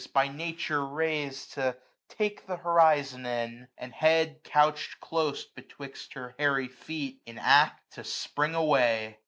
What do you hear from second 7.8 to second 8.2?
to